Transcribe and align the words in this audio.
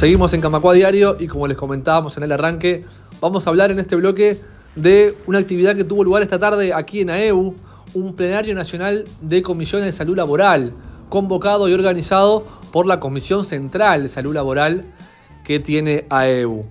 Seguimos 0.00 0.32
en 0.32 0.40
Camacua 0.40 0.72
Diario 0.72 1.14
y 1.20 1.26
como 1.26 1.46
les 1.46 1.58
comentábamos 1.58 2.16
en 2.16 2.22
el 2.22 2.32
arranque, 2.32 2.86
vamos 3.20 3.46
a 3.46 3.50
hablar 3.50 3.70
en 3.70 3.80
este 3.80 3.96
bloque 3.96 4.38
de 4.74 5.14
una 5.26 5.40
actividad 5.40 5.76
que 5.76 5.84
tuvo 5.84 6.04
lugar 6.04 6.22
esta 6.22 6.38
tarde 6.38 6.72
aquí 6.72 7.02
en 7.02 7.10
AEU, 7.10 7.54
un 7.92 8.16
plenario 8.16 8.54
nacional 8.54 9.04
de 9.20 9.42
comisiones 9.42 9.84
de 9.84 9.92
salud 9.92 10.16
laboral, 10.16 10.72
convocado 11.10 11.68
y 11.68 11.74
organizado 11.74 12.46
por 12.72 12.86
la 12.86 12.98
Comisión 12.98 13.44
Central 13.44 14.04
de 14.04 14.08
Salud 14.08 14.32
Laboral 14.32 14.86
que 15.44 15.60
tiene 15.60 16.06
AEU. 16.08 16.64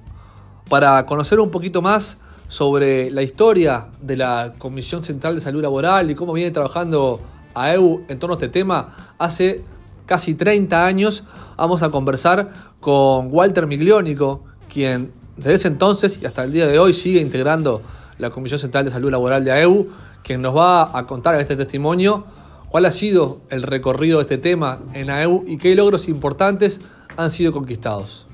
Para 0.68 1.06
conocer 1.06 1.40
un 1.40 1.52
poquito 1.52 1.84
más 1.84 2.18
sobre 2.48 3.12
la 3.12 3.22
historia 3.22 3.90
de 4.02 4.18
la 4.18 4.54
Comisión 4.58 5.04
Central 5.04 5.36
de 5.36 5.42
Salud 5.42 5.62
Laboral 5.62 6.10
y 6.10 6.16
cómo 6.16 6.34
viene 6.34 6.50
trabajando 6.50 7.22
AEU 7.54 8.02
en 8.08 8.18
torno 8.18 8.34
a 8.34 8.38
este 8.38 8.50
tema, 8.50 8.96
hace 9.20 9.64
casi 10.10 10.34
30 10.34 10.88
años 10.88 11.24
vamos 11.56 11.84
a 11.84 11.92
conversar 11.92 12.50
con 12.80 13.28
Walter 13.32 13.68
Migliónico, 13.68 14.44
quien 14.68 15.12
desde 15.38 15.54
ese 15.54 15.68
entonces 15.68 16.18
y 16.20 16.26
hasta 16.26 16.44
el 16.44 16.52
día 16.52 16.66
de 16.66 16.80
hoy 16.80 16.96
sigue 16.96 17.22
integrando 17.22 17.84
la 18.18 18.32
Comisión 18.32 18.60
Central 18.60 18.86
de 18.86 18.92
Salud 18.92 19.12
Laboral 19.12 19.44
de 19.44 19.52
AEU, 19.52 19.88
quien 20.24 20.42
nos 20.42 20.58
va 20.58 20.98
a 20.98 21.06
contar 21.06 21.36
en 21.36 21.42
este 21.42 21.56
testimonio 21.56 22.26
cuál 22.70 22.86
ha 22.86 22.92
sido 22.92 23.42
el 23.52 23.62
recorrido 23.62 24.18
de 24.18 24.24
este 24.24 24.40
tema 24.40 24.80
en 24.94 25.12
AEU 25.12 25.44
y 25.46 25.60
qué 25.60 25.76
logros 25.76 26.10
importantes 26.10 26.82
han 27.16 27.30
sido 27.30 27.52
conquistados. 27.52 28.26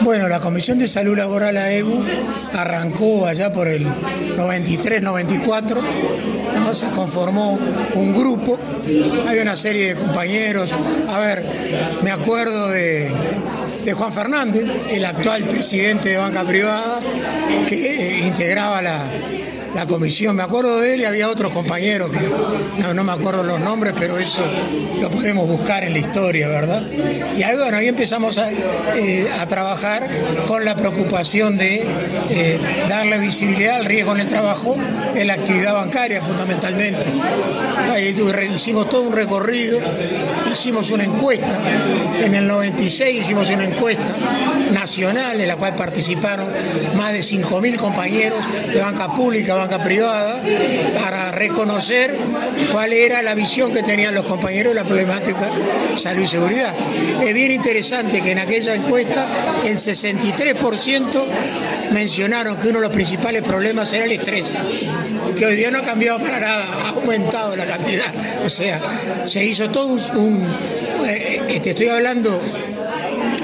Bueno, 0.00 0.26
la 0.26 0.40
Comisión 0.40 0.80
de 0.80 0.88
Salud 0.88 1.16
Laboral 1.16 1.56
AEU 1.56 2.02
arrancó 2.54 3.24
allá 3.24 3.52
por 3.52 3.68
el 3.68 3.86
93-94, 3.86 5.80
se 6.74 6.88
conformó 6.90 7.58
un 7.94 8.12
grupo, 8.12 8.58
hay 9.26 9.38
una 9.38 9.56
serie 9.56 9.94
de 9.94 10.00
compañeros, 10.00 10.70
a 11.08 11.18
ver, 11.18 11.44
me 12.02 12.10
acuerdo 12.10 12.68
de, 12.68 13.10
de 13.84 13.92
Juan 13.92 14.12
Fernández, 14.12 14.64
el 14.90 15.04
actual 15.04 15.44
presidente 15.44 16.10
de 16.10 16.16
banca 16.18 16.44
privada, 16.44 17.00
que 17.68 18.18
eh, 18.20 18.26
integraba 18.26 18.82
la, 18.82 19.06
la 19.78 19.86
comisión. 19.86 20.34
Me 20.34 20.42
acuerdo 20.42 20.80
de 20.80 20.94
él 20.94 21.02
y 21.02 21.04
había 21.04 21.28
otros 21.28 21.52
compañeros 21.52 22.10
que 22.10 22.18
no, 22.92 23.04
me 23.04 23.12
acuerdo 23.12 23.44
los 23.44 23.60
nombres, 23.60 23.94
pero 23.96 24.18
eso 24.18 24.40
lo 25.00 25.08
podemos 25.08 25.46
buscar 25.46 25.84
en 25.84 25.92
la 25.92 26.00
historia, 26.00 26.48
¿verdad? 26.48 26.82
Y 27.36 27.44
ahí, 27.44 27.56
bueno, 27.56 27.76
ahí 27.76 27.86
empezamos 27.86 28.38
a, 28.38 28.50
eh, 28.50 29.28
trabajar 29.48 30.08
con 30.48 30.64
la 30.64 30.74
preocupación 30.74 31.56
de 31.56 31.86
eh, 32.30 32.58
darle 32.88 33.18
visibilidad 33.18 33.76
al 33.76 33.84
riesgo 33.84 34.16
en 34.16 34.22
el 34.22 34.28
trabajo 34.28 34.76
en 35.14 35.26
la 35.28 35.34
actividad 35.34 35.74
bancaria, 35.74 36.22
fundamentalmente. 36.22 37.06
Ahí 37.92 38.16
hicimos 38.52 38.88
todo 38.88 39.02
un 39.02 39.12
recorrido, 39.12 39.78
hicimos 40.50 40.90
una 40.90 41.04
encuesta. 41.04 41.56
En 42.20 42.34
el 42.34 42.48
96 42.48 43.20
hicimos 43.20 43.48
una 43.50 43.64
encuesta 43.64 44.16
nacional 44.72 45.40
en 45.40 45.48
la 45.48 45.56
cual 45.56 45.74
participaron 45.76 46.48
más 46.96 47.12
de 47.12 47.20
5.000 47.20 47.76
compañeros 47.76 48.38
de 48.72 48.80
banca 48.80 49.12
pública, 49.12 49.54
banca 49.54 49.67
privada, 49.76 50.40
para 50.98 51.32
reconocer 51.32 52.16
cuál 52.72 52.94
era 52.94 53.20
la 53.20 53.34
visión 53.34 53.74
que 53.74 53.82
tenían 53.82 54.14
los 54.14 54.24
compañeros 54.24 54.72
de 54.72 54.80
la 54.80 54.84
problemática 54.84 55.50
salud 55.94 56.22
y 56.22 56.26
seguridad. 56.26 56.74
Es 57.22 57.34
bien 57.34 57.50
interesante 57.50 58.22
que 58.22 58.32
en 58.32 58.38
aquella 58.38 58.74
encuesta 58.74 59.28
el 59.64 59.76
63% 59.76 61.24
mencionaron 61.92 62.56
que 62.56 62.68
uno 62.68 62.78
de 62.78 62.86
los 62.86 62.92
principales 62.92 63.42
problemas 63.42 63.92
era 63.92 64.04
el 64.04 64.12
estrés, 64.12 64.56
que 65.36 65.46
hoy 65.46 65.56
día 65.56 65.70
no 65.70 65.78
ha 65.78 65.82
cambiado 65.82 66.18
para 66.20 66.40
nada, 66.40 66.64
ha 66.84 66.88
aumentado 66.90 67.56
la 67.56 67.66
cantidad. 67.66 68.12
O 68.44 68.50
sea, 68.50 68.80
se 69.26 69.44
hizo 69.44 69.68
todo 69.70 69.86
un... 69.86 70.46
Eh, 71.06 71.42
eh, 71.48 71.60
te 71.60 71.70
estoy 71.70 71.88
hablando 71.88 72.40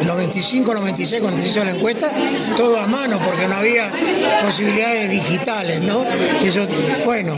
95, 0.04 0.74
96, 0.74 1.22
cuando 1.22 1.40
se 1.40 1.48
hizo 1.48 1.64
la 1.64 1.72
encuesta, 1.72 2.10
todo 2.56 2.78
a 2.78 2.86
mano, 2.86 3.18
porque 3.24 3.46
no 3.46 3.56
había 3.56 3.90
posibilidades 4.44 5.10
digitales, 5.10 5.80
¿no? 5.80 6.04
Eso, 6.44 6.66
bueno, 7.04 7.36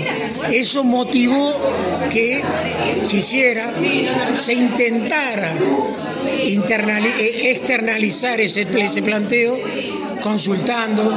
eso 0.51 0.85
motivó 0.85 1.55
que 2.11 2.43
se 3.03 3.17
hiciera, 3.19 3.73
se 4.35 4.55
intentara 4.55 5.55
externalizar 6.43 8.41
ese, 8.41 8.67
ese 8.79 9.03
planteo 9.03 9.59
consultando 10.23 11.13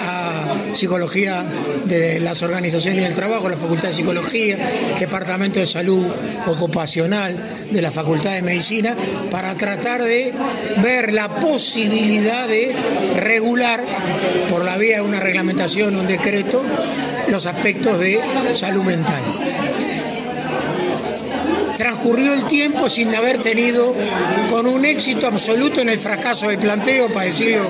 a 0.00 0.56
psicología 0.72 1.44
de 1.84 2.20
las 2.20 2.42
organizaciones 2.42 3.04
del 3.04 3.14
trabajo, 3.14 3.48
la 3.48 3.56
Facultad 3.56 3.88
de 3.88 3.94
Psicología, 3.94 4.58
Departamento 4.98 5.60
de 5.60 5.66
Salud 5.66 6.06
Ocupacional 6.46 7.36
de 7.70 7.82
la 7.82 7.90
Facultad 7.90 8.32
de 8.32 8.42
Medicina, 8.42 8.96
para 9.30 9.54
tratar 9.54 10.02
de 10.02 10.32
ver 10.82 11.12
la 11.12 11.28
posibilidad 11.28 12.48
de 12.48 12.74
regular 13.16 13.82
por 14.48 14.64
la 14.64 14.76
vía 14.76 14.96
de 14.96 15.02
una 15.02 15.20
reglamentación, 15.20 15.96
un 15.96 16.06
decreto, 16.06 16.62
los 17.28 17.46
aspectos 17.46 17.98
de 17.98 18.20
salud 18.54 18.82
mental 18.82 19.22
transcurrió 21.80 22.34
el 22.34 22.46
tiempo 22.46 22.90
sin 22.90 23.14
haber 23.14 23.40
tenido 23.40 23.94
con 24.50 24.66
un 24.66 24.84
éxito 24.84 25.26
absoluto 25.26 25.80
en 25.80 25.88
el 25.88 25.98
fracaso 25.98 26.48
del 26.48 26.58
planteo, 26.58 27.10
para 27.10 27.24
decirlo 27.24 27.66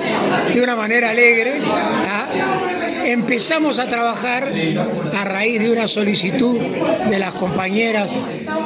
de 0.53 0.61
una 0.61 0.75
manera 0.75 1.11
alegre. 1.11 1.61
Empezamos 3.03 3.79
a 3.79 3.87
trabajar 3.87 4.53
a 5.17 5.23
raíz 5.23 5.59
de 5.59 5.71
una 5.71 5.87
solicitud 5.87 6.59
de 6.59 7.19
las 7.19 7.33
compañeras 7.33 8.11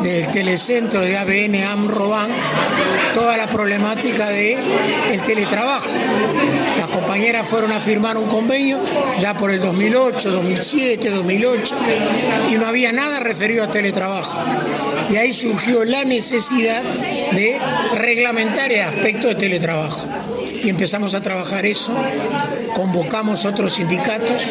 del 0.02 0.28
telecentro 0.32 1.02
de 1.02 1.18
ABN 1.18 1.64
AMROBANK 1.64 2.34
toda 3.14 3.38
la 3.38 3.48
problemática 3.48 4.30
el 5.12 5.22
teletrabajo. 5.24 5.88
Las 6.78 6.90
compañeras 6.90 7.48
fueron 7.48 7.72
a 7.72 7.80
firmar 7.80 8.18
un 8.18 8.28
convenio 8.28 8.78
ya 9.20 9.34
por 9.34 9.52
el 9.52 9.62
2008, 9.62 10.32
2007, 10.32 11.10
2008 11.10 11.76
y 12.52 12.56
no 12.56 12.68
había 12.68 12.92
nada 12.92 13.20
referido 13.22 13.64
a 13.64 13.68
teletrabajo 13.68 14.34
y 15.10 15.16
ahí 15.18 15.34
surgió 15.34 15.86
la 15.86 16.04
necesidad 16.04 16.84
de 16.84 17.60
reglamentar 17.96 18.72
el 18.72 18.82
aspecto 18.82 19.28
de 19.28 19.36
teletrabajo. 19.36 20.08
Y 20.66 20.70
empezamos 20.70 21.14
a 21.14 21.22
trabajar 21.22 21.64
eso, 21.64 21.94
convocamos 22.74 23.46
otros 23.46 23.74
sindicatos 23.74 24.48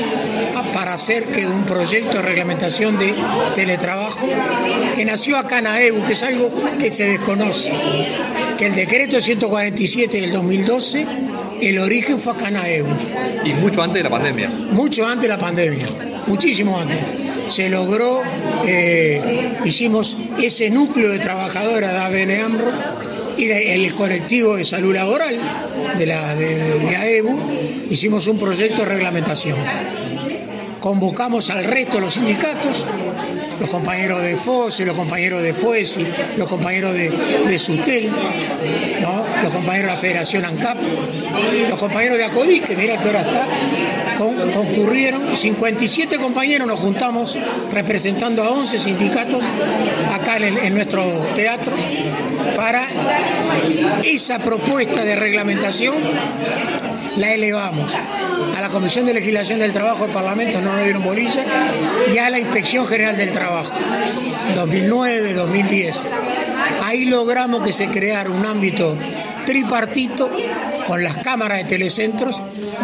para 0.73 0.95
hacer 0.95 1.25
que 1.25 1.45
un 1.45 1.65
proyecto 1.65 2.19
de 2.19 2.23
reglamentación 2.23 2.97
de 2.97 3.13
teletrabajo, 3.57 4.25
que 4.95 5.05
nació 5.05 5.37
acá 5.37 5.59
en 5.59 5.67
AEU, 5.67 6.05
que 6.05 6.13
es 6.13 6.23
algo 6.23 6.53
que 6.79 6.89
se 6.91 7.07
desconoce, 7.07 7.73
que 8.57 8.67
el 8.67 8.77
decreto 8.77 9.21
147 9.21 10.21
del 10.21 10.31
2012, 10.31 11.05
el 11.61 11.79
origen 11.81 12.21
fue 12.21 12.35
acá 12.35 12.47
en 12.47 12.57
AEU. 12.59 12.87
Y 13.45 13.53
mucho 13.55 13.83
antes 13.83 13.97
de 13.97 14.05
la 14.05 14.11
pandemia. 14.11 14.51
Mucho 14.71 15.05
antes 15.05 15.23
de 15.23 15.29
la 15.29 15.39
pandemia, 15.39 15.89
muchísimo 16.29 16.79
antes 16.79 16.99
se 17.49 17.69
logró, 17.69 18.23
eh, 18.67 19.53
hicimos 19.65 20.17
ese 20.41 20.71
núcleo 20.71 21.11
de 21.11 21.19
trabajadoras 21.19 21.93
de 21.93 21.99
ABN 21.99 22.41
AMRO 22.41 22.73
y 23.37 23.51
el 23.51 23.95
colectivo 23.95 24.57
de 24.57 24.65
salud 24.65 24.95
laboral 24.95 25.39
de, 25.97 26.07
la, 26.07 26.35
de, 26.35 26.97
AEBU, 26.97 27.39
hicimos 27.91 28.27
un 28.27 28.39
proyecto 28.39 28.83
de 28.83 28.89
reglamentación. 28.89 29.59
Convocamos 30.81 31.51
al 31.51 31.65
resto 31.65 31.97
de 31.97 32.03
los 32.03 32.15
sindicatos, 32.15 32.85
los 33.59 33.71
compañeros 33.71 34.23
de 34.23 34.37
FOSE, 34.37 34.85
los 34.85 34.97
compañeros 34.97 35.43
de 35.43 35.55
FUESI, 35.55 36.07
los 36.37 36.49
compañeros 36.49 36.93
de, 36.93 37.11
de 37.11 37.59
SUTEL, 37.59 38.11
los 39.43 39.53
compañeros 39.53 39.91
de 39.91 39.95
la 39.95 39.99
Federación 39.99 40.45
ANCAP, 40.45 40.79
los 41.71 41.79
compañeros 41.79 42.19
de 42.19 42.25
ACODI, 42.25 42.61
que 42.61 42.77
mira 42.77 42.99
que 42.99 43.07
ahora 43.07 43.21
está, 43.21 43.47
concurrieron, 44.15 45.37
57 45.37 46.17
compañeros 46.19 46.67
nos 46.67 46.81
juntamos 46.81 47.39
representando 47.73 48.43
a 48.43 48.51
11 48.51 48.79
sindicatos 48.79 49.43
acá 50.13 50.37
en, 50.37 50.75
nuestro 50.75 51.03
teatro 51.35 51.73
para 52.57 52.87
esa 54.03 54.39
propuesta 54.39 55.05
de 55.05 55.17
reglamentación 55.17 55.97
la 57.17 57.33
elevamos 57.33 57.95
a 58.57 58.61
la 58.61 58.69
Comisión 58.69 59.07
de 59.07 59.15
Legislación 59.15 59.59
del 59.61 59.73
Trabajo 59.73 60.05
del 60.05 60.13
Parlamento, 60.13 60.61
no 60.61 60.73
nos 60.73 60.85
dieron 60.85 61.03
bolilla, 61.03 61.45
y 62.13 62.19
a 62.19 62.31
la 62.31 62.39
Inspección 62.39 62.87
General 62.87 63.17
del 63.17 63.31
Trabajo, 63.31 63.73
2009, 64.55 65.35
2010. 65.35 66.03
Ahí 66.83 67.07
logramos 67.07 67.63
que 67.63 67.73
se 67.73 67.89
creara 67.89 68.31
un 68.31 68.45
ámbito 68.45 68.97
tripartito 69.45 70.31
con 70.87 71.03
las 71.03 71.19
cámaras 71.19 71.59
de 71.59 71.65
telecentros. 71.65 72.37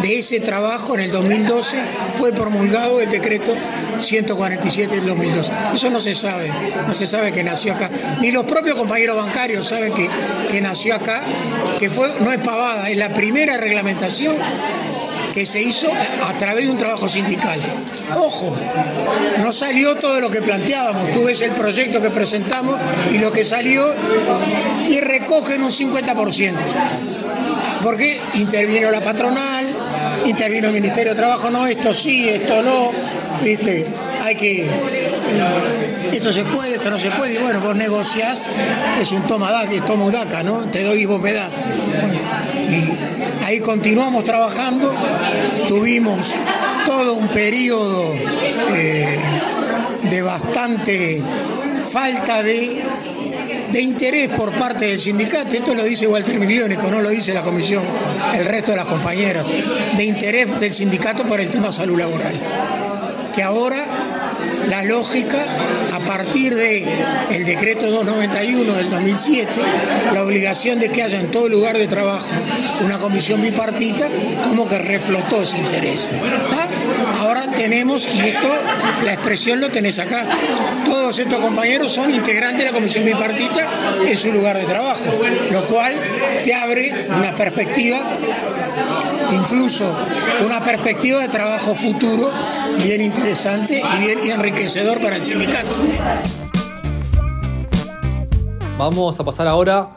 De 0.03 0.19
ese 0.19 0.41
trabajo 0.41 0.95
en 0.95 1.01
el 1.01 1.13
2012 1.13 1.77
fue 2.13 2.33
promulgado 2.33 3.01
el 3.01 3.11
decreto 3.11 3.55
147 4.01 4.97
del 4.97 5.07
2012. 5.07 5.51
Eso 5.75 5.91
no 5.91 6.01
se 6.01 6.15
sabe, 6.15 6.51
no 6.87 6.95
se 6.95 7.07
sabe 7.07 7.33
que 7.33 7.45
nació 7.45 7.75
acá. 7.75 7.91
Ni 8.21 8.31
los 8.31 8.45
propios 8.45 8.77
compañeros 8.77 9.17
bancarios 9.17 9.69
saben 9.69 9.93
que, 9.93 10.09
que 10.51 10.61
nació 10.61 10.95
acá, 10.95 11.23
que 11.79 11.91
fue, 11.91 12.09
no 12.21 12.33
es 12.33 12.39
pavada, 12.39 12.89
es 12.91 12.97
la 12.97 13.13
primera 13.13 13.57
reglamentación 13.57 14.37
que 15.35 15.47
se 15.47 15.63
hizo 15.63 15.89
a 15.91 16.33
través 16.35 16.67
de 16.67 16.73
un 16.73 16.79
trabajo 16.79 17.09
sindical. 17.09 17.61
Ojo, 18.17 18.55
no 19.39 19.53
salió 19.53 19.97
todo 19.97 20.21
lo 20.21 20.31
que 20.31 20.43
planteábamos. 20.43 21.13
Tú 21.13 21.25
ves 21.25 21.41
el 21.43 21.53
proyecto 21.53 22.01
que 22.01 22.11
presentamos 22.11 22.77
y 23.13 23.19
lo 23.19 23.31
que 23.33 23.45
salió 23.45 23.95
y 24.89 25.01
recogen 25.01 25.63
un 25.63 25.71
50%. 25.71 26.55
Porque 27.83 28.21
intervino 28.35 28.91
la 28.91 29.01
patronal, 29.01 29.67
intervino 30.27 30.69
el 30.69 30.75
Ministerio 30.75 31.13
de 31.13 31.19
Trabajo, 31.19 31.51
no, 31.51 31.67
esto 31.67 31.95
sí, 31.95 32.29
esto 32.29 32.63
no, 32.63 32.91
¿viste? 33.43 33.87
Hay 34.23 34.35
que. 34.37 34.65
Eh, 34.65 36.11
esto 36.13 36.33
se 36.33 36.45
puede, 36.45 36.75
esto 36.75 36.91
no 36.91 36.99
se 36.99 37.11
puede, 37.13 37.35
y 37.35 37.39
bueno, 37.39 37.61
vos 37.61 37.75
negociás, 37.77 38.51
es 39.01 39.13
un 39.13 39.23
toma 39.23 39.51
daca, 39.51 39.73
es 39.73 39.85
toma 39.85 40.11
daca, 40.11 40.43
¿no? 40.43 40.65
Te 40.67 40.83
doy 40.83 41.01
y 41.01 41.05
vos 41.07 41.21
me 41.21 41.33
das. 41.33 41.63
y 42.69 43.45
ahí 43.45 43.61
continuamos 43.61 44.25
trabajando, 44.25 44.93
tuvimos 45.69 46.35
todo 46.87 47.15
un 47.15 47.29
periodo 47.29 48.15
eh, 48.75 49.19
de 50.11 50.23
bastante 50.23 51.23
falta 51.91 52.43
de 52.43 52.83
de 53.73 53.81
interés 53.81 54.29
por 54.31 54.51
parte 54.53 54.87
del 54.87 54.99
sindicato, 54.99 55.55
esto 55.55 55.75
lo 55.75 55.85
dice 55.85 56.07
Walter 56.07 56.39
Migliónico, 56.39 56.91
no 56.91 57.01
lo 57.01 57.09
dice 57.11 57.33
la 57.33 57.43
comisión, 57.43 57.85
el 58.35 58.45
resto 58.45 58.73
de 58.73 58.79
las 58.79 58.87
compañeras, 58.87 59.47
de 59.97 60.05
interés 60.05 60.59
del 60.59 60.75
sindicato 60.75 61.25
por 61.25 61.41
el 61.41 61.51
tema 61.51 61.71
salud 61.71 61.99
laboral. 61.99 62.35
Que 63.35 63.43
ahora 63.43 63.87
la 64.69 64.83
lógica, 64.85 65.45
a 66.01 66.07
partir 66.07 66.55
del 66.55 66.85
el 67.31 67.45
decreto 67.45 67.91
291 67.91 68.73
del 68.75 68.91
2007, 68.91 69.51
la 70.13 70.23
obligación 70.23 70.79
de 70.79 70.91
que 70.91 71.03
haya 71.03 71.21
en 71.21 71.31
todo 71.31 71.49
lugar 71.49 71.77
de 71.77 71.87
trabajo 71.87 72.27
una 72.83 72.99
comisión 72.99 73.43
bipartita, 73.43 74.09
como 74.49 74.67
que 74.67 74.79
reflotó 74.79 75.43
ese 75.43 75.59
interés. 75.59 76.11
¿Ah? 76.53 76.69
Ahora 77.21 77.51
tenemos, 77.53 78.09
y 78.13 78.21
esto, 78.21 78.49
la 79.05 79.13
expresión 79.13 79.61
lo 79.61 79.69
tenés 79.71 79.99
acá, 79.99 80.27
todos 80.87 81.19
estos 81.19 81.39
compañeros 81.39 81.93
son 81.93 82.13
integrantes 82.13 82.65
de 82.65 82.71
la 82.71 82.77
comisión 82.77 83.05
bipartita 83.05 83.69
en 84.07 84.17
su 84.17 84.33
lugar 84.33 84.59
de 84.59 84.65
trabajo, 84.65 85.05
lo 85.51 85.67
cual 85.67 85.95
te 86.45 86.55
abre 86.55 86.93
una 87.17 87.35
perspectiva 87.35 88.03
incluso 89.33 89.85
una 90.45 90.61
perspectiva 90.61 91.21
de 91.21 91.29
trabajo 91.29 91.75
futuro 91.75 92.31
bien 92.83 93.01
interesante 93.01 93.81
y 93.81 94.01
bien 94.01 94.19
enriquecedor 94.31 95.01
para 95.01 95.17
el 95.17 95.25
sindicato. 95.25 95.69
Vamos 98.79 99.19
a 99.21 99.25
pasar 99.25 99.47
ahora 99.47 99.89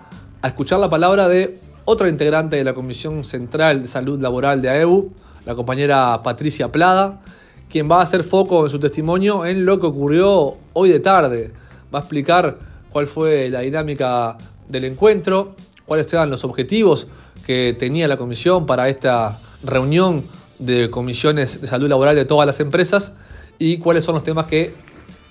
a 0.41 0.47
escuchar 0.47 0.79
la 0.79 0.89
palabra 0.89 1.27
de 1.27 1.59
otra 1.85 2.09
integrante 2.09 2.55
de 2.55 2.63
la 2.63 2.73
Comisión 2.73 3.23
Central 3.23 3.81
de 3.81 3.87
Salud 3.87 4.19
Laboral 4.21 4.61
de 4.61 4.69
AEU, 4.69 5.11
la 5.45 5.55
compañera 5.55 6.21
Patricia 6.21 6.71
Plada, 6.71 7.21
quien 7.69 7.89
va 7.89 7.99
a 7.99 8.03
hacer 8.03 8.23
foco 8.23 8.65
en 8.65 8.69
su 8.69 8.79
testimonio 8.79 9.45
en 9.45 9.65
lo 9.65 9.79
que 9.79 9.87
ocurrió 9.87 10.53
hoy 10.73 10.89
de 10.89 10.99
tarde. 10.99 11.51
Va 11.93 11.99
a 11.99 12.01
explicar 12.01 12.57
cuál 12.89 13.07
fue 13.07 13.49
la 13.49 13.61
dinámica 13.61 14.37
del 14.67 14.85
encuentro, 14.85 15.55
cuáles 15.85 16.11
eran 16.13 16.29
los 16.29 16.43
objetivos 16.43 17.07
que 17.45 17.75
tenía 17.77 18.07
la 18.07 18.17
comisión 18.17 18.65
para 18.65 18.89
esta 18.89 19.39
reunión 19.63 20.23
de 20.59 20.89
comisiones 20.89 21.61
de 21.61 21.67
salud 21.67 21.89
laboral 21.89 22.15
de 22.15 22.25
todas 22.25 22.47
las 22.47 22.59
empresas 22.59 23.13
y 23.59 23.77
cuáles 23.77 24.03
son 24.03 24.15
los 24.15 24.23
temas 24.23 24.47
que 24.47 24.73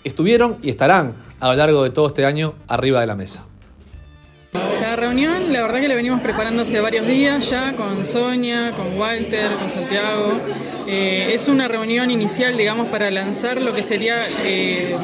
estuvieron 0.05 0.57
y 0.63 0.71
estarán 0.71 1.15
a 1.41 1.49
lo 1.49 1.55
largo 1.55 1.83
de 1.83 1.91
todo 1.91 2.07
este 2.09 2.25
año 2.25 2.55
arriba 2.69 3.01
de 3.01 3.07
la 3.07 3.17
mesa. 3.17 3.47
La 4.81 4.97
reunión, 4.97 5.53
la 5.53 5.63
verdad 5.63 5.81
que 5.81 5.89
la 5.89 5.95
venimos 5.95 6.21
preparando 6.21 6.63
hace 6.63 6.81
varios 6.81 7.07
días 7.07 7.49
ya 7.49 7.73
con 7.73 8.05
Sonia, 8.05 8.73
con 8.77 8.99
Walter, 8.99 9.53
con 9.55 9.71
Santiago. 9.71 10.33
Eh, 10.87 11.31
es 11.33 11.49
una 11.49 11.67
reunión 11.67 12.11
inicial, 12.11 12.57
digamos, 12.59 12.89
para 12.89 13.11
lanzar 13.11 13.63
lo 13.63 13.73
que 13.73 13.83
sería 13.83 14.19
eh, 14.45 14.95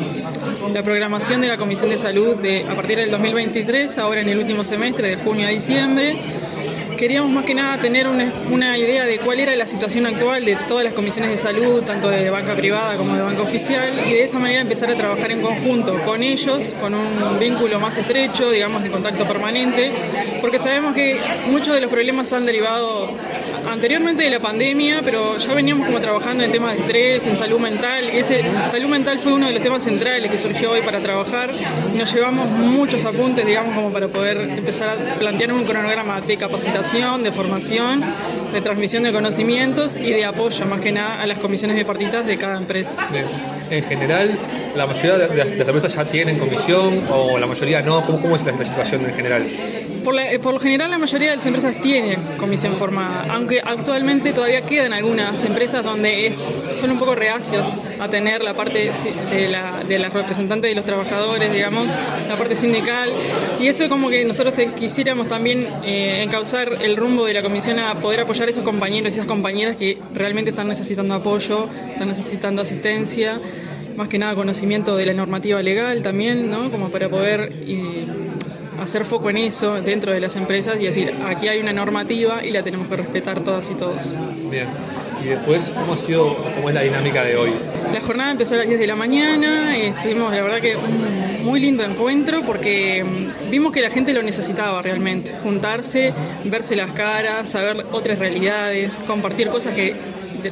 la 0.75 0.82
programación 0.82 1.40
de 1.40 1.49
la 1.49 1.56
Comisión 1.56 1.88
de 1.88 1.96
Salud 1.96 2.37
de, 2.37 2.66
a 2.69 2.75
partir 2.75 2.99
del 2.99 3.10
2023, 3.10 3.96
ahora 3.96 4.20
en 4.20 4.28
el 4.28 4.38
último 4.38 4.62
semestre, 4.62 5.08
de 5.08 5.16
junio 5.16 5.46
a 5.46 5.50
diciembre 5.50 6.19
queríamos 6.98 7.30
más 7.30 7.44
que 7.44 7.54
nada 7.54 7.78
tener 7.80 8.08
una, 8.08 8.76
idea 8.76 9.06
de 9.06 9.18
cuál 9.18 9.38
era 9.38 9.54
la 9.54 9.66
situación 9.66 10.04
actual 10.06 10.44
de 10.44 10.56
todas 10.66 10.84
las 10.84 10.92
comisiones 10.92 11.30
de 11.30 11.36
salud, 11.36 11.82
tanto 11.82 12.10
de 12.10 12.28
banca 12.28 12.56
privada 12.56 12.96
como 12.96 13.14
de 13.14 13.22
banca 13.22 13.42
oficial, 13.42 14.00
y 14.04 14.12
de 14.12 14.24
esa 14.24 14.38
manera 14.38 14.60
empezar 14.60 14.90
a 14.90 14.94
trabajar 14.94 15.30
en 15.30 15.40
conjunto 15.40 16.02
con 16.04 16.22
ellos, 16.22 16.74
con 16.80 16.94
un 16.94 17.38
vínculo 17.38 17.78
más 17.78 17.96
estrecho, 17.98 18.50
digamos, 18.50 18.82
de 18.82 18.90
contacto 18.90 19.24
permanente, 19.26 19.92
porque 20.40 20.58
sabemos 20.58 20.94
que 20.94 21.18
muchos 21.46 21.72
de 21.72 21.80
los 21.80 21.90
problemas 21.90 22.32
han 22.32 22.44
derivado 22.44 23.12
anteriormente 23.73 24.23
de 24.23 24.31
la 24.31 24.41
pandemia, 24.41 25.03
pero 25.05 25.37
ya 25.37 25.55
veníamos 25.55 25.87
como 25.87 26.00
trabajando 26.00 26.43
en 26.43 26.50
temas 26.50 26.75
de 26.75 26.81
estrés, 26.81 27.26
en 27.26 27.37
salud 27.37 27.59
mental. 27.59 28.09
Ese 28.11 28.43
salud 28.70 28.88
mental 28.88 29.19
fue 29.19 29.32
uno 29.32 29.47
de 29.47 29.53
los 29.53 29.62
temas 29.62 29.85
centrales 29.85 30.31
que 30.31 30.38
surgió 30.38 30.73
hoy 30.73 30.82
para 30.82 31.00
trabajar. 31.00 31.50
Nos 31.94 32.12
llevamos 32.12 32.50
muchos 32.50 33.05
apuntes, 33.05 33.47
digamos, 33.47 33.75
como 33.75 33.93
para 33.93 34.09
poder 34.09 34.38
empezar 34.38 34.88
a 34.88 35.19
plantear 35.19 35.53
un 35.53 35.65
cronograma 35.65 36.20
de 36.20 36.37
capacitación, 36.37 37.23
de 37.23 37.32
formación, 37.32 38.03
de 38.53 38.61
transmisión 38.61 39.03
de 39.03 39.12
conocimientos 39.12 39.97
y 39.97 40.12
de 40.12 40.25
apoyo, 40.25 40.67
más 40.67 40.81
que 40.81 40.93
nada, 40.93 41.23
a 41.23 41.26
las 41.26 41.38
comisiones 41.38 41.76
bipartitas 41.76 42.26
de 42.26 42.38
cada 42.38 42.56
empresa. 42.56 43.06
En 43.70 43.85
general, 43.85 44.38
la 44.75 44.87
mayoría 44.87 45.19
de 45.19 45.56
las 45.56 45.69
empresas 45.69 45.94
ya 45.94 46.05
tienen 46.05 46.38
comisión 46.38 47.05
o 47.11 47.38
la 47.38 47.47
mayoría 47.47 47.82
no. 47.82 48.05
¿Cómo, 48.05 48.20
cómo 48.20 48.37
es 48.37 48.44
la 48.44 48.65
situación 48.65 49.05
en 49.05 49.15
general? 49.15 49.43
Por, 50.04 50.14
lo 50.52 50.60
general 50.60 50.90
la 50.90 50.98
mayoría 50.98 51.30
de 51.30 51.36
las 51.36 51.46
empresas 51.46 51.80
tienen 51.80 52.20
comisión 52.38 52.72
formada, 52.72 53.26
aunque 53.32 53.60
actualmente 53.60 54.32
todavía 54.32 54.62
quedan 54.62 54.92
algunas 54.92 55.44
empresas 55.44 55.84
donde 55.84 56.26
es, 56.26 56.48
son 56.74 56.90
un 56.90 56.98
poco 56.98 57.14
reacios 57.14 57.76
a 57.98 58.08
tener 58.08 58.42
la 58.42 58.54
parte 58.54 58.90
de 59.30 59.48
la, 59.48 59.82
de 59.86 59.98
representante 59.98 60.68
de 60.68 60.74
los 60.74 60.84
trabajadores, 60.84 61.52
digamos, 61.52 61.86
la 62.28 62.36
parte 62.36 62.54
sindical, 62.54 63.10
y 63.60 63.66
eso 63.68 63.88
como 63.88 64.10
que 64.10 64.24
nosotros 64.24 64.54
quisiéramos 64.78 65.28
también 65.28 65.66
eh, 65.84 66.22
encauzar 66.22 66.78
el 66.82 66.96
rumbo 66.96 67.24
de 67.24 67.34
la 67.34 67.42
comisión 67.42 67.78
a 67.78 68.00
poder 68.00 68.20
apoyar 68.20 68.48
a 68.48 68.50
esos 68.50 68.64
compañeros 68.64 69.12
y 69.12 69.16
esas 69.16 69.28
compañeras 69.28 69.76
que 69.76 69.98
realmente 70.14 70.50
están 70.50 70.68
necesitando 70.68 71.14
apoyo, 71.14 71.68
están 71.92 72.08
necesitando 72.08 72.62
asistencia 72.62 73.40
más 73.98 74.08
que 74.08 74.18
nada 74.18 74.36
conocimiento 74.36 74.96
de 74.96 75.06
la 75.06 75.12
normativa 75.12 75.60
legal 75.60 76.04
también, 76.04 76.48
¿no? 76.48 76.70
Como 76.70 76.88
para 76.88 77.08
poder 77.08 77.52
hacer 78.80 79.04
foco 79.04 79.30
en 79.30 79.38
eso 79.38 79.80
dentro 79.80 80.12
de 80.12 80.20
las 80.20 80.36
empresas 80.36 80.80
y 80.80 80.84
decir, 80.84 81.14
aquí 81.26 81.48
hay 81.48 81.60
una 81.60 81.72
normativa 81.72 82.44
y 82.44 82.50
la 82.50 82.62
tenemos 82.62 82.88
que 82.88 82.96
respetar 82.96 83.40
todas 83.40 83.70
y 83.70 83.75
todos. 83.75 84.16
Bien. 84.50 84.69
Y 85.22 85.28
después, 85.28 85.70
¿cómo 85.75 85.94
ha 85.94 85.96
sido, 85.96 86.36
cómo 86.54 86.69
es 86.69 86.75
la 86.75 86.82
dinámica 86.82 87.25
de 87.25 87.36
hoy? 87.36 87.50
La 87.92 88.00
jornada 88.00 88.30
empezó 88.30 88.54
a 88.54 88.58
las 88.58 88.69
10 88.69 88.78
de 88.78 88.86
la 88.86 88.94
mañana, 88.94 89.76
estuvimos, 89.76 90.32
la 90.32 90.42
verdad 90.42 90.60
que 90.60 90.76
un 90.76 91.42
muy 91.42 91.60
lindo 91.60 91.82
encuentro 91.82 92.42
porque 92.42 93.04
mm, 93.04 93.50
vimos 93.50 93.72
que 93.72 93.81
la 93.81 93.91
gente 93.91 94.12
lo 94.12 94.22
necesitaba 94.22 94.81
realmente, 94.82 95.34
juntarse, 95.43 96.12
verse 96.44 96.76
las 96.76 96.93
caras, 96.93 97.48
saber 97.48 97.84
otras 97.93 98.19
realidades, 98.19 98.98
compartir 99.06 99.48
cosas 99.48 99.74
que 99.74 99.94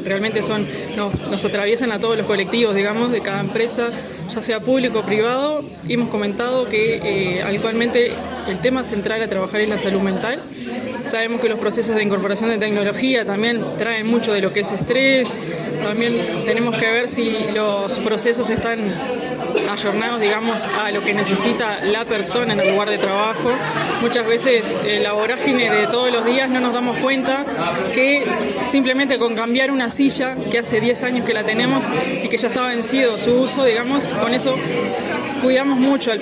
realmente 0.05 0.43
son 0.43 0.67
nos, 0.97 1.45
atraviesan 1.45 1.93
a 1.93 2.01
todos 2.01 2.17
los 2.17 2.27
colectivos, 2.27 2.75
digamos, 2.75 3.11
de 3.13 3.21
cada 3.21 3.41
empresa, 3.41 3.89
ya 4.33 4.43
sea 4.43 4.61
público 4.61 5.01
o 5.01 5.03
privado. 5.03 5.63
Hemos 5.89 6.11
comentado 6.11 6.69
que 6.69 7.01
eh, 7.03 7.43
actualmente 7.43 8.13
el 8.49 8.61
tema 8.61 8.85
central 8.85 9.23
a 9.23 9.29
trabajar 9.29 9.61
es 9.61 9.69
la 9.69 9.79
salud 9.79 10.01
mental. 10.01 10.39
Sabemos 11.01 11.41
que 11.41 11.49
los 11.49 11.59
procesos 11.59 11.95
de 11.95 12.03
incorporación 12.03 12.51
de 12.51 12.59
tecnología 12.59 13.25
también 13.25 13.63
traen 13.79 14.07
mucho 14.07 14.33
de 14.33 14.41
lo 14.41 14.53
que 14.53 14.61
es 14.61 14.73
estrés. 14.73 15.41
También 15.83 16.17
tenemos 16.45 16.77
que 16.77 16.91
ver 16.91 17.09
si 17.09 17.37
los 17.55 17.99
procesos 18.01 18.51
están 18.51 18.79
ayornados, 19.77 20.23
digamos, 20.23 20.67
a 20.67 20.91
lo 20.91 21.03
que 21.03 21.13
necesita 21.13 21.81
la 21.85 22.07
persona 22.07 22.55
en 22.55 22.61
el 22.61 22.71
lugar 22.71 22.89
de 22.89 22.97
trabajo. 22.97 23.51
Muchas 24.01 24.27
veces 24.27 24.81
eh, 24.85 25.01
la 25.03 25.13
vorágine 25.13 25.71
de 25.71 25.87
todos 25.87 26.11
los 26.11 26.25
días 26.25 26.49
no 26.49 26.61
nos 26.61 26.73
damos 26.73 26.97
cuenta 26.99 27.45
que 27.93 28.25
simplemente 28.63 29.19
con 29.19 29.35
cambiar 29.35 29.71
una 29.71 29.91
silla, 29.91 30.35
que 30.51 30.59
hace 30.59 30.81
10 30.81 31.03
años 31.03 31.27
que 31.27 31.35
la 31.35 31.45
tenemos 31.45 31.93
y 32.23 32.29
que 32.29 32.39
ya 32.39 32.49
está 32.49 32.63
vencido 32.63 33.19
su 33.19 33.33
uso, 33.33 33.65
digamos, 33.65 34.09
con 34.09 34.33
eso 34.33 34.55
cuidamos 35.43 35.79
mucho 35.79 36.11
a, 36.11 36.17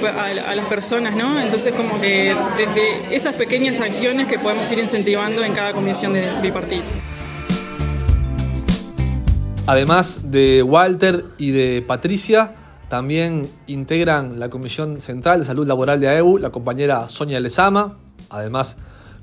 las 0.54 0.66
personas, 0.66 1.14
¿no? 1.14 1.40
Entonces 1.40 1.72
como 1.74 2.00
que 2.00 2.34
desde 2.58 3.14
esas 3.14 3.34
pequeñas 3.36 3.80
acciones 3.80 4.26
que 4.26 4.38
podemos 4.38 4.70
ir 4.72 4.80
incentivando 4.80 5.44
en 5.44 5.52
cada 5.52 5.72
comisión 5.72 6.12
de 6.12 6.28
bipartito. 6.42 6.82
Además 9.66 10.30
de 10.30 10.62
Walter 10.62 11.24
y 11.38 11.52
de 11.52 11.82
Patricia, 11.86 12.52
también 12.88 13.48
integran 13.66 14.38
la 14.38 14.50
Comisión 14.50 15.00
Central 15.00 15.40
de 15.40 15.46
Salud 15.46 15.66
Laboral 15.66 16.00
de 16.00 16.08
AEU 16.08 16.38
la 16.38 16.50
compañera 16.50 17.08
Sonia 17.08 17.40
Lezama, 17.40 17.96
además 18.30 18.76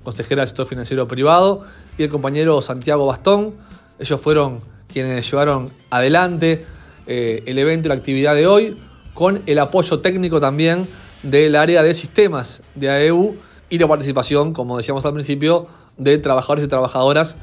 consejera 0.04 0.42
del 0.42 0.48
sector 0.48 0.66
financiero 0.66 1.08
privado, 1.08 1.64
y 1.98 2.04
el 2.04 2.10
compañero 2.10 2.62
Santiago 2.62 3.06
Bastón. 3.06 3.54
Ellos 4.00 4.20
fueron 4.20 4.60
quienes 4.92 5.30
llevaron 5.30 5.72
adelante 5.90 6.66
eh, 7.08 7.44
el 7.46 7.58
evento 7.60 7.88
y 7.88 7.90
la 7.90 7.96
actividad 7.96 8.36
de 8.36 8.48
hoy, 8.48 8.78
con 9.14 9.42
el 9.46 9.60
apoyo 9.60 10.00
técnico 10.00 10.40
también 10.40 10.88
del 11.24 11.56
área 11.56 11.84
de 11.84 11.94
sistemas 11.94 12.64
de 12.76 12.90
AEU 12.90 13.36
y 13.70 13.78
la 13.78 13.88
participación, 13.88 14.54
como 14.54 14.78
decíamos 14.78 15.06
al 15.06 15.14
principio, 15.14 15.68
de 15.98 16.18
trabajadores 16.18 16.66
y 16.66 16.68
trabajadoras 16.68 17.38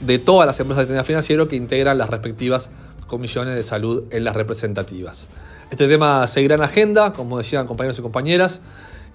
de 0.00 0.18
todas 0.18 0.46
las 0.46 0.58
empresas 0.60 0.82
de 0.82 0.88
sistema 0.88 1.04
financiero 1.04 1.48
que 1.48 1.56
integran 1.56 1.98
las 1.98 2.10
respectivas 2.10 2.70
comisiones 3.06 3.54
de 3.54 3.62
salud 3.62 4.04
en 4.10 4.24
las 4.24 4.34
representativas. 4.34 5.28
Este 5.70 5.88
tema 5.88 6.26
seguirá 6.26 6.54
en 6.54 6.62
agenda, 6.62 7.12
como 7.12 7.38
decían 7.38 7.66
compañeros 7.66 7.98
y 7.98 8.02
compañeras. 8.02 8.62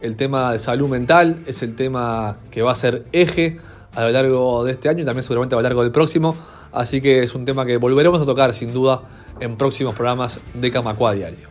El 0.01 0.15
tema 0.15 0.51
de 0.51 0.59
salud 0.59 0.89
mental 0.89 1.43
es 1.45 1.61
el 1.63 1.75
tema 1.75 2.37
que 2.49 2.61
va 2.61 2.71
a 2.71 2.75
ser 2.75 3.05
eje 3.11 3.59
a 3.95 4.01
lo 4.01 4.09
largo 4.09 4.63
de 4.63 4.71
este 4.71 4.89
año 4.89 5.03
y 5.03 5.05
también 5.05 5.23
seguramente 5.23 5.55
a 5.55 5.59
lo 5.59 5.63
largo 5.63 5.83
del 5.83 5.91
próximo. 5.91 6.35
Así 6.71 7.01
que 7.01 7.23
es 7.23 7.35
un 7.35 7.45
tema 7.45 7.65
que 7.65 7.77
volveremos 7.77 8.21
a 8.21 8.25
tocar 8.25 8.53
sin 8.53 8.73
duda 8.73 9.01
en 9.39 9.55
próximos 9.57 9.95
programas 9.95 10.39
de 10.53 10.71
Camacua 10.71 11.13
Diario. 11.13 11.49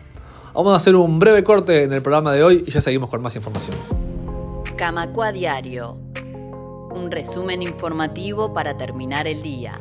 Vamos 0.54 0.72
a 0.72 0.76
hacer 0.76 0.96
un 0.96 1.18
breve 1.18 1.44
corte 1.44 1.84
en 1.84 1.92
el 1.92 2.02
programa 2.02 2.32
de 2.32 2.42
hoy 2.42 2.64
y 2.66 2.70
ya 2.70 2.80
seguimos 2.80 3.08
con 3.08 3.22
más 3.22 3.36
información. 3.36 3.76
Camacua 4.76 5.32
Diario. 5.32 5.96
Un 6.92 7.10
resumen 7.10 7.62
informativo 7.62 8.52
para 8.52 8.76
terminar 8.76 9.26
el 9.28 9.42
día. 9.42 9.78